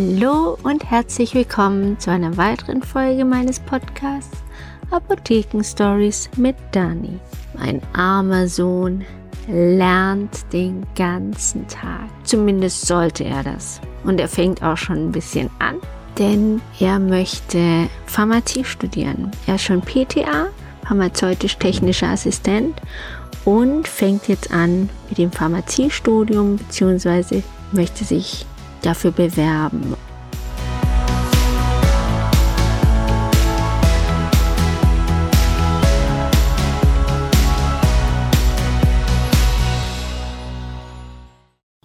Hallo 0.00 0.56
und 0.62 0.90
herzlich 0.90 1.34
willkommen 1.34 1.98
zu 1.98 2.10
einer 2.10 2.38
weiteren 2.38 2.82
Folge 2.82 3.22
meines 3.22 3.60
Podcasts 3.60 4.38
Apotheken 4.90 5.62
Stories 5.62 6.30
mit 6.38 6.56
Dani. 6.72 7.18
Mein 7.52 7.82
armer 7.92 8.48
Sohn 8.48 9.04
lernt 9.46 10.50
den 10.54 10.86
ganzen 10.96 11.68
Tag. 11.68 12.08
Zumindest 12.24 12.86
sollte 12.86 13.24
er 13.24 13.42
das. 13.42 13.82
Und 14.02 14.20
er 14.20 14.28
fängt 14.28 14.62
auch 14.62 14.78
schon 14.78 15.08
ein 15.08 15.12
bisschen 15.12 15.50
an, 15.58 15.76
denn 16.18 16.62
er 16.78 16.98
möchte 16.98 17.86
Pharmazie 18.06 18.64
studieren. 18.64 19.30
Er 19.46 19.56
ist 19.56 19.64
schon 19.64 19.82
PTA, 19.82 20.46
pharmazeutisch-technischer 20.86 22.08
Assistent 22.08 22.80
und 23.44 23.86
fängt 23.86 24.28
jetzt 24.28 24.50
an 24.50 24.88
mit 25.10 25.18
dem 25.18 25.30
Pharmaziestudium 25.30 26.56
bzw. 26.56 27.42
möchte 27.72 28.04
sich 28.04 28.46
dafür 28.82 29.12
bewerben. 29.12 29.96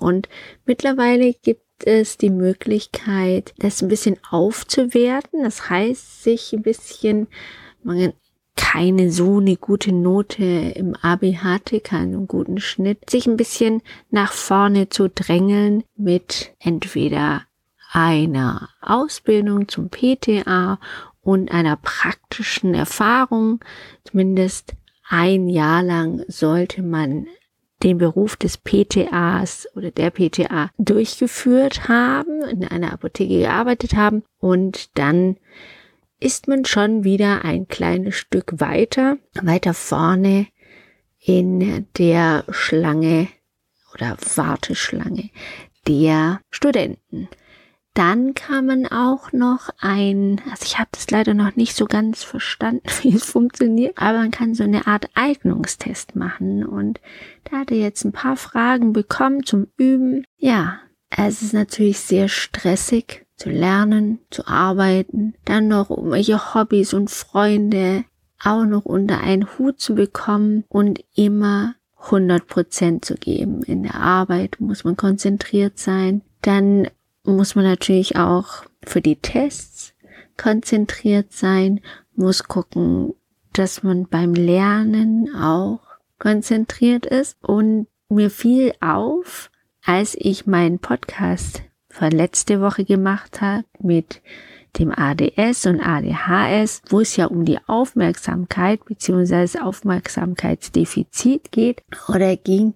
Und 0.05 0.29
mittlerweile 0.65 1.33
gibt 1.33 1.63
es 1.83 2.17
die 2.17 2.29
Möglichkeit, 2.29 3.55
das 3.57 3.81
ein 3.81 3.87
bisschen 3.87 4.17
aufzuwerten. 4.29 5.41
Das 5.43 5.69
heißt, 5.69 6.23
sich 6.23 6.53
ein 6.53 6.61
bisschen, 6.61 7.27
man 7.81 8.13
keine 8.55 9.11
so 9.11 9.39
eine 9.39 9.57
gute 9.57 9.91
Note 9.91 10.43
im 10.43 10.95
Abi 10.95 11.33
hatte, 11.33 11.79
keinen 11.79 12.27
guten 12.27 12.59
Schnitt, 12.59 13.09
sich 13.09 13.27
ein 13.27 13.37
bisschen 13.37 13.81
nach 14.09 14.31
vorne 14.31 14.89
zu 14.89 15.09
drängeln 15.09 15.83
mit 15.95 16.53
entweder 16.59 17.43
einer 17.91 18.69
Ausbildung 18.81 19.67
zum 19.67 19.89
PTA 19.89 20.79
und 21.21 21.51
einer 21.51 21.77
praktischen 21.77 22.73
Erfahrung. 22.73 23.59
Zumindest 24.03 24.73
ein 25.07 25.49
Jahr 25.49 25.83
lang 25.83 26.23
sollte 26.27 26.81
man 26.81 27.27
den 27.83 27.97
Beruf 27.97 28.35
des 28.35 28.57
PTAs 28.57 29.67
oder 29.75 29.91
der 29.91 30.09
PTA 30.09 30.69
durchgeführt 30.77 31.87
haben, 31.87 32.41
in 32.43 32.65
einer 32.65 32.93
Apotheke 32.93 33.39
gearbeitet 33.39 33.95
haben 33.95 34.23
und 34.39 34.97
dann 34.97 35.37
ist 36.19 36.47
man 36.47 36.65
schon 36.65 37.03
wieder 37.03 37.43
ein 37.43 37.67
kleines 37.67 38.15
Stück 38.15 38.59
weiter, 38.59 39.17
weiter 39.41 39.73
vorne 39.73 40.47
in 41.19 41.87
der 41.97 42.45
Schlange 42.49 43.27
oder 43.93 44.17
Warteschlange 44.35 45.29
der 45.87 46.41
Studenten. 46.49 47.29
Dann 47.93 48.33
kann 48.33 48.65
man 48.65 48.87
auch 48.87 49.31
noch 49.31 49.69
ein, 49.79 50.41
also 50.51 50.65
ich 50.65 50.77
habe 50.77 50.89
das 50.91 51.09
leider 51.11 51.33
noch 51.33 51.55
nicht 51.55 51.77
so 51.77 51.85
ganz 51.85 52.23
verstanden, 52.23 52.83
wie 53.01 53.15
es 53.15 53.23
funktioniert, 53.23 53.97
aber 53.97 54.17
man 54.19 54.31
kann 54.31 54.53
so 54.53 54.63
eine 54.63 54.85
Art 54.85 55.09
Eignungstest 55.13 56.15
machen 56.15 56.65
und 56.65 56.99
da 57.45 57.59
hat 57.59 57.71
er 57.71 57.77
jetzt 57.77 58.03
ein 58.03 58.11
paar 58.11 58.35
Fragen 58.35 58.91
bekommen 58.91 59.45
zum 59.45 59.67
Üben. 59.77 60.25
Ja, 60.37 60.79
es 61.17 61.41
ist 61.41 61.53
natürlich 61.53 61.99
sehr 61.99 62.27
stressig, 62.27 63.25
zu 63.35 63.49
lernen, 63.49 64.19
zu 64.29 64.47
arbeiten, 64.47 65.33
dann 65.43 65.67
noch 65.67 65.89
irgendwelche 65.89 66.53
Hobbys 66.53 66.93
und 66.93 67.11
Freunde 67.11 68.05
auch 68.41 68.65
noch 68.65 68.85
unter 68.85 69.19
einen 69.19 69.57
Hut 69.57 69.79
zu 69.79 69.95
bekommen 69.95 70.63
und 70.69 71.03
immer 71.15 71.75
100 72.05 72.47
Prozent 72.47 73.05
zu 73.05 73.15
geben. 73.15 73.63
In 73.63 73.83
der 73.83 73.95
Arbeit 73.95 74.57
muss 74.59 74.83
man 74.83 74.95
konzentriert 74.95 75.79
sein. 75.79 76.21
Dann 76.41 76.87
muss 77.23 77.55
man 77.55 77.65
natürlich 77.65 78.17
auch 78.17 78.63
für 78.83 79.01
die 79.01 79.15
Tests 79.15 79.93
konzentriert 80.37 81.31
sein, 81.31 81.81
muss 82.15 82.43
gucken, 82.43 83.13
dass 83.53 83.83
man 83.83 84.07
beim 84.07 84.33
Lernen 84.33 85.33
auch 85.35 85.81
konzentriert 86.19 87.05
ist. 87.05 87.37
Und 87.41 87.87
mir 88.09 88.29
fiel 88.29 88.73
auf, 88.81 89.49
als 89.85 90.15
ich 90.19 90.47
meinen 90.47 90.79
Podcast 90.79 91.63
letzte 91.99 92.59
Woche 92.59 92.83
gemacht 92.83 93.39
habe 93.41 93.63
mit 93.79 94.21
dem 94.77 94.91
ADS 94.91 95.65
und 95.67 95.79
ADHS, 95.79 96.81
wo 96.89 96.99
es 96.99 97.15
ja 97.15 97.27
um 97.27 97.45
die 97.45 97.59
Aufmerksamkeit 97.67 98.83
bzw. 98.83 99.59
Aufmerksamkeitsdefizit 99.59 101.51
geht 101.51 101.83
oder 102.09 102.35
ging, 102.35 102.73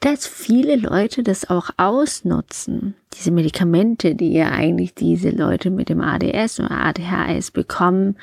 dass 0.00 0.26
viele 0.26 0.76
Leute 0.76 1.22
das 1.22 1.48
auch 1.48 1.70
ausnutzen. 1.76 2.94
Diese 3.14 3.30
Medikamente, 3.30 4.14
die 4.14 4.32
ja 4.32 4.50
eigentlich 4.50 4.94
diese 4.94 5.30
Leute 5.30 5.70
mit 5.70 5.88
dem 5.88 6.00
ADS 6.00 6.58
und 6.58 6.66
ADHS 6.66 7.52
bekommen, 7.52 8.18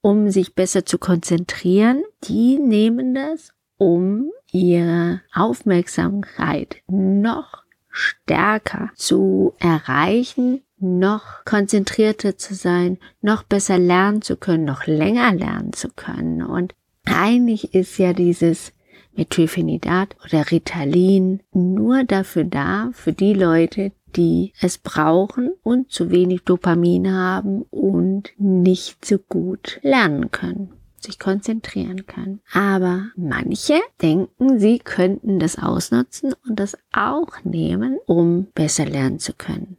um 0.00 0.30
sich 0.30 0.54
besser 0.54 0.86
zu 0.86 0.98
konzentrieren, 0.98 2.04
die 2.24 2.58
nehmen 2.58 3.14
das, 3.14 3.52
um 3.76 4.30
ihre 4.52 5.20
Aufmerksamkeit 5.32 6.76
noch 6.88 7.62
stärker 7.88 8.90
zu 8.94 9.54
erreichen, 9.58 10.62
noch 10.78 11.44
konzentrierter 11.44 12.36
zu 12.36 12.54
sein, 12.54 12.98
noch 13.22 13.42
besser 13.42 13.78
lernen 13.78 14.22
zu 14.22 14.36
können, 14.36 14.64
noch 14.64 14.86
länger 14.86 15.32
lernen 15.32 15.72
zu 15.72 15.88
können. 15.88 16.42
Und 16.42 16.74
eigentlich 17.04 17.74
ist 17.74 17.98
ja 17.98 18.12
dieses 18.12 18.72
Methylphenidat 19.14 20.14
oder 20.24 20.50
Ritalin 20.50 21.40
nur 21.52 22.04
dafür 22.04 22.44
da, 22.44 22.90
für 22.92 23.14
die 23.14 23.32
Leute, 23.32 23.92
die 24.14 24.52
es 24.60 24.78
brauchen 24.78 25.52
und 25.62 25.90
zu 25.90 26.10
wenig 26.10 26.42
Dopamin 26.42 27.12
haben 27.12 27.62
und 27.70 28.32
nicht 28.38 29.04
so 29.04 29.18
gut 29.18 29.80
lernen 29.82 30.30
können 30.30 30.72
sich 31.06 31.18
konzentrieren 31.18 32.06
können. 32.06 32.40
Aber 32.52 33.06
manche 33.16 33.80
denken, 34.02 34.58
sie 34.58 34.78
könnten 34.78 35.38
das 35.38 35.58
ausnutzen 35.58 36.34
und 36.46 36.60
das 36.60 36.76
auch 36.92 37.42
nehmen, 37.44 37.98
um 38.06 38.46
besser 38.54 38.84
lernen 38.84 39.18
zu 39.18 39.32
können. 39.32 39.78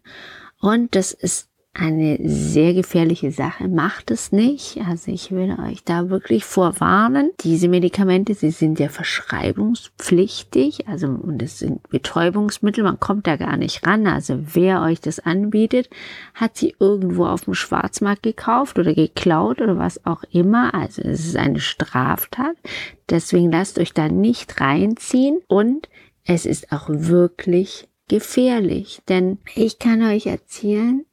Und 0.60 0.96
das 0.96 1.12
ist 1.12 1.50
eine 1.78 2.18
sehr 2.24 2.74
gefährliche 2.74 3.32
Sache. 3.32 3.68
Macht 3.68 4.10
es 4.10 4.32
nicht. 4.32 4.80
Also 4.88 5.12
ich 5.12 5.32
will 5.32 5.56
euch 5.64 5.84
da 5.84 6.10
wirklich 6.10 6.44
vorwarnen. 6.44 7.30
Diese 7.42 7.68
Medikamente, 7.68 8.34
sie 8.34 8.50
sind 8.50 8.80
ja 8.80 8.90
verschreibungspflichtig. 8.90 10.88
Also, 10.88 11.08
und 11.08 11.42
es 11.42 11.60
sind 11.60 11.88
Betäubungsmittel. 11.90 12.84
Man 12.84 13.00
kommt 13.00 13.28
da 13.28 13.36
gar 13.36 13.58
nicht 13.58 13.86
ran. 13.86 14.08
Also 14.08 14.40
wer 14.54 14.82
euch 14.82 15.02
das 15.02 15.20
anbietet, 15.20 15.90
hat 16.34 16.58
sie 16.58 16.76
irgendwo 16.80 17.26
auf 17.26 17.42
dem 17.46 17.54
Schwarzmarkt 17.54 18.24
gekauft 18.24 18.80
oder 18.80 18.94
geklaut 18.94 19.62
oder 19.62 19.78
was 19.78 20.04
auch 20.06 20.24
immer. 20.32 20.74
Also 20.74 21.04
es 21.04 21.26
ist 21.28 21.38
eine 21.38 21.60
Straftat. 21.60 22.56
Deswegen 23.10 23.52
lasst 23.52 23.78
euch 23.78 23.94
da 23.94 24.10
nicht 24.10 24.60
reinziehen. 24.60 25.40
Und 25.48 25.90
es 26.26 26.46
ist 26.46 26.72
auch 26.72 26.90
wirklich 26.90 27.88
gefährlich. 28.08 29.02
Denn 29.10 29.38
ich 29.56 29.80
kann 29.80 30.02
euch 30.02 30.26
erzählen, 30.26 31.06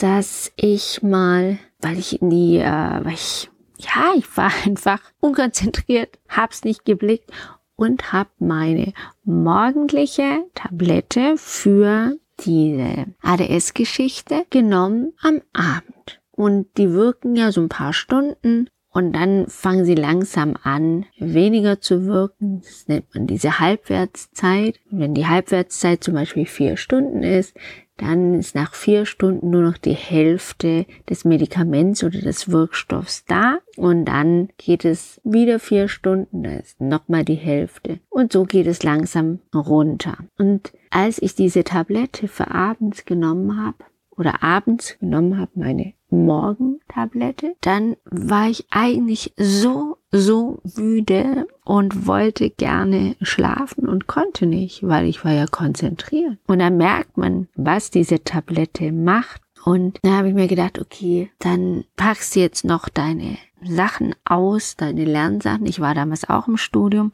dass 0.00 0.50
ich 0.56 1.02
mal, 1.02 1.58
weil 1.80 1.98
ich 1.98 2.20
in 2.20 2.30
die, 2.30 2.56
äh, 2.56 3.04
weil 3.04 3.12
ich, 3.12 3.50
ja, 3.78 4.12
ich 4.16 4.36
war 4.36 4.50
einfach 4.64 5.00
unkonzentriert, 5.20 6.18
hab's 6.28 6.64
nicht 6.64 6.84
geblickt 6.84 7.30
und 7.76 8.12
hab 8.12 8.28
meine 8.38 8.92
morgendliche 9.24 10.44
Tablette 10.54 11.34
für 11.36 12.16
diese 12.40 13.06
ADS-Geschichte 13.22 14.46
genommen 14.48 15.12
am 15.22 15.42
Abend. 15.52 16.20
Und 16.30 16.66
die 16.78 16.90
wirken 16.92 17.36
ja 17.36 17.52
so 17.52 17.60
ein 17.60 17.68
paar 17.68 17.92
Stunden 17.92 18.70
und 18.92 19.12
dann 19.12 19.46
fangen 19.46 19.84
sie 19.84 19.94
langsam 19.94 20.56
an, 20.62 21.06
weniger 21.18 21.80
zu 21.80 22.06
wirken. 22.06 22.62
Das 22.62 22.88
nennt 22.88 23.14
man 23.14 23.26
diese 23.26 23.60
Halbwertszeit. 23.60 24.80
Wenn 24.90 25.14
die 25.14 25.26
Halbwertszeit 25.26 26.02
zum 26.02 26.14
Beispiel 26.14 26.46
vier 26.46 26.76
Stunden 26.76 27.22
ist, 27.22 27.54
dann 28.00 28.34
ist 28.34 28.54
nach 28.54 28.74
vier 28.74 29.04
Stunden 29.04 29.50
nur 29.50 29.62
noch 29.62 29.78
die 29.78 29.94
Hälfte 29.94 30.86
des 31.08 31.24
Medikaments 31.24 32.02
oder 32.02 32.20
des 32.20 32.50
Wirkstoffs 32.50 33.24
da 33.26 33.58
und 33.76 34.06
dann 34.06 34.48
geht 34.56 34.84
es 34.84 35.20
wieder 35.24 35.58
vier 35.58 35.88
Stunden, 35.88 36.42
da 36.42 36.56
ist 36.56 36.80
nochmal 36.80 37.24
die 37.24 37.34
Hälfte 37.34 38.00
und 38.08 38.32
so 38.32 38.44
geht 38.44 38.66
es 38.66 38.82
langsam 38.82 39.40
runter. 39.54 40.18
Und 40.38 40.72
als 40.90 41.20
ich 41.20 41.34
diese 41.34 41.64
Tablette 41.64 42.28
für 42.28 42.50
abends 42.50 43.04
genommen 43.04 43.62
habe 43.62 43.84
oder 44.10 44.42
abends 44.42 44.98
genommen 44.98 45.38
habe, 45.38 45.52
meine 45.54 45.94
Morgentablette, 46.10 47.56
dann 47.60 47.96
war 48.04 48.48
ich 48.48 48.66
eigentlich 48.70 49.32
so, 49.36 49.98
so 50.10 50.60
müde 50.76 51.46
und 51.64 52.06
wollte 52.06 52.50
gerne 52.50 53.16
schlafen 53.22 53.88
und 53.88 54.06
konnte 54.06 54.46
nicht, 54.46 54.86
weil 54.86 55.06
ich 55.06 55.24
war 55.24 55.32
ja 55.32 55.46
konzentriert. 55.46 56.38
Und 56.46 56.58
dann 56.58 56.76
merkt 56.76 57.16
man, 57.16 57.48
was 57.54 57.90
diese 57.90 58.22
Tablette 58.22 58.92
macht. 58.92 59.40
Und 59.64 59.98
dann 60.02 60.12
habe 60.12 60.28
ich 60.28 60.34
mir 60.34 60.48
gedacht, 60.48 60.80
okay, 60.80 61.30
dann 61.38 61.84
packst 61.96 62.34
du 62.34 62.40
jetzt 62.40 62.64
noch 62.64 62.88
deine 62.88 63.36
Sachen 63.62 64.14
aus, 64.24 64.76
deine 64.76 65.04
Lernsachen. 65.04 65.66
Ich 65.66 65.80
war 65.80 65.94
damals 65.94 66.28
auch 66.28 66.48
im 66.48 66.56
Studium 66.56 67.12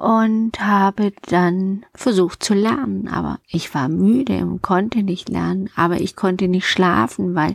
und 0.00 0.58
habe 0.60 1.12
dann 1.28 1.84
versucht 1.94 2.42
zu 2.42 2.54
lernen, 2.54 3.06
aber 3.06 3.38
ich 3.46 3.74
war 3.74 3.90
müde 3.90 4.46
und 4.46 4.62
konnte 4.62 5.02
nicht 5.02 5.28
lernen, 5.28 5.68
aber 5.76 6.00
ich 6.00 6.16
konnte 6.16 6.48
nicht 6.48 6.66
schlafen, 6.66 7.34
weil 7.34 7.54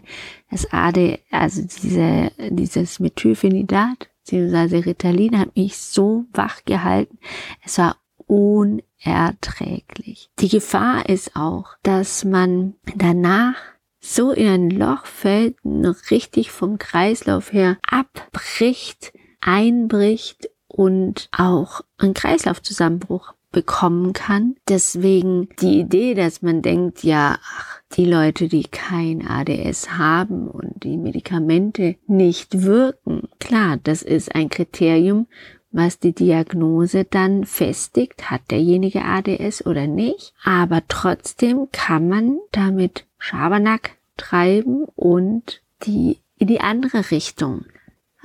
das 0.51 0.71
AD, 0.71 1.17
also 1.31 1.63
diese, 1.63 2.31
dieses 2.51 2.99
Methylphenidat, 2.99 4.09
beziehungsweise 4.19 4.85
Ritalin 4.85 5.39
hat 5.39 5.55
mich 5.55 5.75
so 5.75 6.25
wach 6.33 6.63
gehalten. 6.65 7.17
Es 7.65 7.79
war 7.79 7.97
unerträglich. 8.27 10.29
Die 10.37 10.49
Gefahr 10.49 11.09
ist 11.09 11.35
auch, 11.35 11.69
dass 11.81 12.25
man 12.25 12.75
danach 12.95 13.55
so 13.99 14.31
in 14.31 14.47
ein 14.47 14.69
Loch 14.69 15.07
fällt, 15.07 15.65
noch 15.65 16.11
richtig 16.11 16.51
vom 16.51 16.77
Kreislauf 16.77 17.51
her 17.51 17.79
abbricht, 17.89 19.13
einbricht 19.41 20.47
und 20.75 21.29
auch 21.31 21.81
einen 21.97 22.13
Kreislaufzusammenbruch 22.13 23.33
bekommen 23.51 24.11
kann. 24.11 24.57
Deswegen 24.67 25.47
die 25.61 25.79
Idee, 25.79 26.13
dass 26.13 26.41
man 26.41 26.61
denkt, 26.61 27.03
ja, 27.03 27.37
ach, 27.41 27.79
die 27.93 28.03
Leute, 28.03 28.49
die 28.49 28.65
kein 28.65 29.25
ADS 29.25 29.91
haben 29.97 30.49
und 30.49 30.83
die 30.83 30.97
Medikamente 30.97 31.95
nicht 32.07 32.63
wirken. 32.63 33.29
Klar, 33.39 33.77
das 33.81 34.01
ist 34.01 34.35
ein 34.35 34.49
Kriterium, 34.49 35.27
was 35.71 35.99
die 35.99 36.11
Diagnose 36.11 37.05
dann 37.05 37.45
festigt, 37.45 38.29
hat 38.29 38.51
derjenige 38.51 39.03
ADS 39.05 39.65
oder 39.65 39.87
nicht. 39.87 40.33
Aber 40.43 40.81
trotzdem 40.89 41.69
kann 41.71 42.09
man 42.09 42.37
damit 42.51 43.05
Schabernack 43.17 43.91
treiben 44.17 44.83
und 44.95 45.61
die 45.85 46.19
in 46.37 46.47
die 46.47 46.59
andere 46.59 47.11
Richtung 47.11 47.63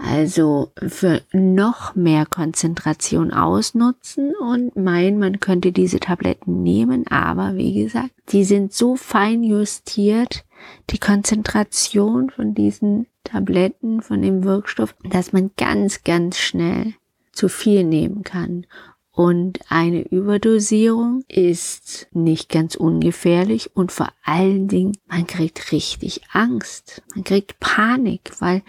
also 0.03 0.73
für 0.77 1.23
noch 1.33 1.95
mehr 1.95 2.27
Konzentration 2.27 3.33
ausnutzen 3.33 4.33
und 4.41 4.77
meinen, 4.77 5.19
man 5.19 5.41
könnte 5.41 5.73
diese 5.73 6.01
Tabletten 6.01 6.63
nehmen, 6.63 7.07
aber 7.09 7.57
wie 7.57 7.83
gesagt, 7.83 8.11
die 8.31 8.45
sind 8.45 8.73
so 8.73 8.97
fein 8.97 9.43
justiert, 9.43 10.45
die 10.91 10.99
Konzentration 10.99 12.31
von 12.31 12.55
diesen 12.55 13.07
Tabletten, 13.25 14.03
von 14.03 14.23
dem 14.23 14.45
Wirkstoff, 14.45 14.95
dass 15.05 15.33
man 15.33 15.51
ganz, 15.57 16.03
ganz 16.05 16.39
schnell 16.39 16.95
zu 17.33 17.49
viel 17.49 17.85
nehmen 17.85 18.23
kann. 18.23 18.67
Und 19.13 19.59
eine 19.69 20.03
Überdosierung 20.03 21.25
ist 21.29 22.09
nicht 22.13 22.49
ganz 22.49 22.75
ungefährlich 22.75 23.75
und 23.77 23.93
vor 23.93 24.09
allen 24.25 24.69
Dingen, 24.69 24.97
man 25.07 25.27
kriegt 25.27 25.73
richtig 25.73 26.23
Angst. 26.33 27.03
Man 27.15 27.25
kriegt 27.25 27.59
Panik, 27.61 28.31
weil 28.39 28.63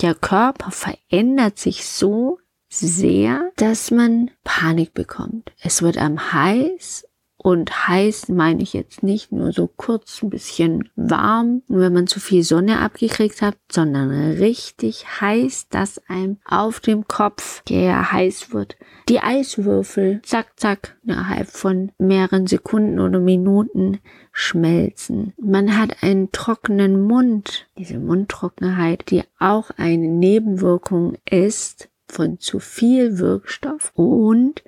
der 0.00 0.14
Körper 0.14 0.70
verändert 0.70 1.58
sich 1.58 1.86
so 1.86 2.38
sehr, 2.68 3.50
dass 3.56 3.90
man 3.90 4.30
Panik 4.44 4.94
bekommt. 4.94 5.52
Es 5.60 5.82
wird 5.82 5.98
einem 5.98 6.32
heiß 6.32 7.07
und 7.48 7.88
heiß 7.88 8.28
meine 8.28 8.62
ich 8.62 8.74
jetzt 8.74 9.02
nicht 9.02 9.32
nur 9.32 9.52
so 9.52 9.70
kurz 9.74 10.22
ein 10.22 10.28
bisschen 10.28 10.90
warm, 10.96 11.62
wenn 11.66 11.94
man 11.94 12.06
zu 12.06 12.20
viel 12.20 12.42
Sonne 12.42 12.80
abgekriegt 12.80 13.40
hat, 13.40 13.56
sondern 13.72 14.10
richtig 14.10 15.06
heiß, 15.22 15.70
dass 15.70 15.96
einem 16.08 16.36
auf 16.44 16.80
dem 16.80 17.08
Kopf, 17.08 17.62
der 17.62 18.12
heiß 18.12 18.52
wird, 18.52 18.76
die 19.08 19.20
Eiswürfel 19.20 20.20
zack, 20.22 20.60
zack, 20.60 20.98
innerhalb 21.06 21.48
von 21.48 21.90
mehreren 21.96 22.46
Sekunden 22.46 23.00
oder 23.00 23.18
Minuten 23.18 24.00
schmelzen. 24.30 25.32
Man 25.38 25.78
hat 25.78 26.02
einen 26.02 26.30
trockenen 26.32 27.00
Mund, 27.00 27.66
diese 27.78 27.98
Mundtrockenheit, 27.98 29.10
die 29.10 29.22
auch 29.38 29.70
eine 29.78 30.06
Nebenwirkung 30.06 31.16
ist 31.24 31.88
von 32.08 32.40
zu 32.40 32.58
viel 32.58 33.18
Wirkstoff. 33.18 33.92
Und 33.94 34.62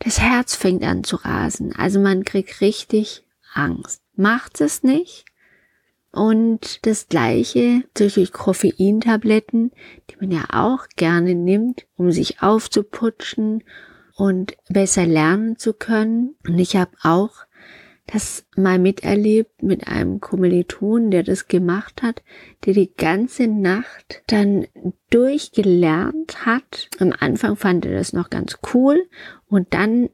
das 0.00 0.20
Herz 0.20 0.56
fängt 0.56 0.82
an 0.82 1.04
zu 1.04 1.16
rasen. 1.16 1.74
Also 1.76 2.00
man 2.00 2.24
kriegt 2.24 2.60
richtig 2.60 3.24
Angst. 3.52 4.02
Macht 4.16 4.60
es 4.60 4.82
nicht. 4.82 5.24
Und 6.12 6.84
das 6.86 7.08
gleiche 7.08 7.84
durch 7.94 8.32
Koffeintabletten, 8.32 9.70
die 10.10 10.16
man 10.20 10.32
ja 10.32 10.44
auch 10.52 10.88
gerne 10.96 11.36
nimmt, 11.36 11.86
um 11.96 12.10
sich 12.10 12.42
aufzuputschen 12.42 13.62
und 14.16 14.56
besser 14.68 15.06
lernen 15.06 15.56
zu 15.56 15.72
können. 15.72 16.34
Und 16.48 16.58
ich 16.58 16.74
habe 16.74 16.90
auch 17.02 17.30
das 18.06 18.44
mal 18.56 18.80
miterlebt 18.80 19.62
mit 19.62 19.86
einem 19.86 20.20
Kommiliton, 20.20 21.12
der 21.12 21.22
das 21.22 21.46
gemacht 21.46 22.02
hat, 22.02 22.22
der 22.64 22.74
die 22.74 22.92
ganze 22.92 23.46
Nacht 23.46 24.22
dann 24.26 24.66
durchgelernt 25.10 26.44
hat. 26.44 26.88
Am 26.98 27.12
Anfang 27.18 27.54
fand 27.54 27.86
er 27.86 27.92
das 27.92 28.12
noch 28.12 28.30
ganz 28.30 28.58
cool 28.74 29.06
und 29.50 29.74
dann 29.74 30.08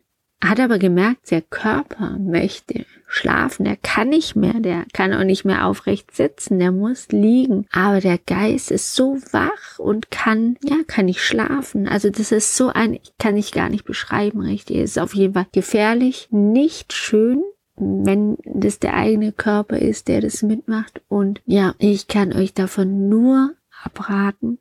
hat 0.44 0.61
aber 0.61 0.79
gemerkt, 0.79 1.31
der 1.31 1.41
Körper 1.41 2.19
möchte 2.19 2.85
schlafen, 3.06 3.65
der 3.65 3.77
kann 3.77 4.11
nicht 4.11 4.37
mehr, 4.37 4.61
der 4.61 4.85
kann 4.93 5.15
auch 5.15 5.25
nicht 5.25 5.44
mehr 5.44 5.67
aufrecht 5.67 6.15
sitzen, 6.15 6.59
der 6.59 6.73
muss 6.73 7.09
liegen. 7.09 7.67
Aber 7.73 8.00
der 8.00 8.19
Geist 8.19 8.71
ist 8.71 8.94
so 8.94 9.17
wach 9.33 9.79
und 9.79 10.11
kann, 10.11 10.56
ja, 10.62 10.77
kann 10.87 11.06
nicht 11.06 11.23
schlafen. 11.23 11.88
Also 11.88 12.11
das 12.11 12.33
ist 12.33 12.56
so 12.56 12.69
ein, 12.69 12.99
kann 13.19 13.37
ich 13.37 13.53
gar 13.53 13.71
nicht 13.71 13.85
beschreiben, 13.85 14.41
richtig. 14.41 14.79
Es 14.79 14.91
ist 14.93 14.99
auf 14.99 15.15
jeden 15.15 15.35
Fall 15.35 15.47
gefährlich, 15.53 16.29
nicht 16.31 16.93
schön, 16.93 17.43
wenn 17.77 18.37
das 18.44 18.79
der 18.79 18.94
eigene 18.94 19.33
Körper 19.33 19.79
ist, 19.79 20.09
der 20.09 20.21
das 20.21 20.43
mitmacht. 20.43 21.03
Und 21.09 21.41
ja, 21.47 21.75
ich 21.79 22.09
kann 22.09 22.33
euch 22.33 22.53
davon 22.53 23.09
nur 23.09 23.55
abraten, 23.83 24.59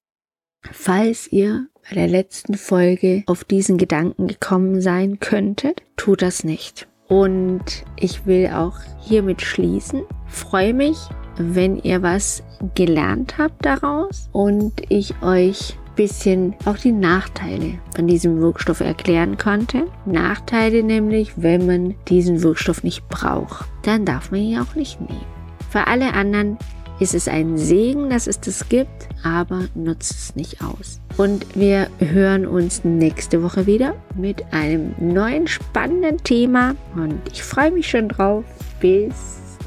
falls 0.72 1.32
ihr 1.32 1.68
bei 1.88 1.96
der 1.96 2.08
letzten 2.08 2.56
Folge 2.56 3.24
auf 3.28 3.44
diesen 3.44 3.78
Gedanken 3.78 4.28
gekommen 4.28 4.82
sein 4.82 5.20
könntet, 5.20 5.84
tut 5.98 6.22
das 6.22 6.44
nicht. 6.44 6.88
Und 7.08 7.86
ich 7.98 8.26
will 8.26 8.48
auch 8.48 8.78
hiermit 9.02 9.42
schließen. 9.42 10.02
Freue 10.28 10.74
mich, 10.74 10.98
wenn 11.38 11.78
ihr 11.78 12.02
was 12.02 12.44
gelernt 12.74 13.38
habt 13.38 13.66
daraus 13.66 14.30
und 14.32 14.74
ich 14.90 15.14
euch 15.22 15.78
bisschen 15.96 16.56
auch 16.66 16.78
die 16.78 16.92
Nachteile 16.92 17.80
von 17.96 18.08
diesem 18.08 18.42
Wirkstoff 18.42 18.82
erklären 18.82 19.38
konnte. 19.38 19.88
Nachteile 20.06 20.84
nämlich, 20.84 21.32
wenn 21.38 21.66
man 21.66 21.96
diesen 22.08 22.44
Wirkstoff 22.44 22.84
nicht 22.84 23.08
braucht, 23.08 23.66
dann 23.84 24.06
darf 24.06 24.32
man 24.32 24.42
ihn 24.42 24.60
auch 24.60 24.76
nicht 24.76 25.00
nehmen. 25.00 25.26
Für 25.70 25.88
alle 25.88 26.14
anderen 26.14 26.58
ist 27.00 27.16
es 27.16 27.28
ein 27.28 27.58
Segen, 27.58 28.10
dass 28.10 28.28
es 28.28 28.40
das 28.40 28.68
gibt, 28.70 29.08
aber 29.24 29.68
nutzt 29.74 30.12
es 30.12 30.36
nicht 30.36 30.62
aus. 30.62 31.00
Und 31.18 31.56
wir 31.56 31.88
hören 32.00 32.46
uns 32.46 32.84
nächste 32.84 33.42
Woche 33.42 33.66
wieder 33.66 33.96
mit 34.16 34.44
einem 34.52 34.94
neuen 35.00 35.48
spannenden 35.48 36.18
Thema 36.24 36.76
und 36.96 37.22
ich 37.32 37.42
freue 37.42 37.72
mich 37.72 37.90
schon 37.90 38.10
drauf. 38.10 38.44
Bis 38.82 39.14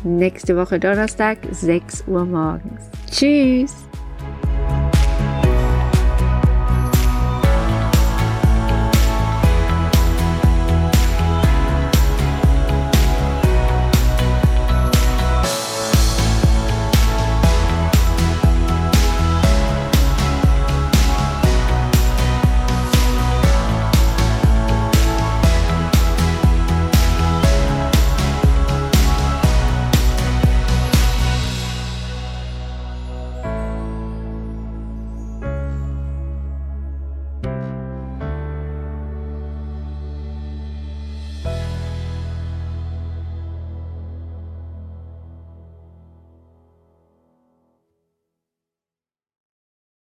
nächste 0.05 0.57
Woche 0.57 0.79
Donnerstag, 0.79 1.39
6 1.51 2.05
Uhr 2.07 2.27
morgens. 2.27 2.91
Tschüss! 3.11 3.88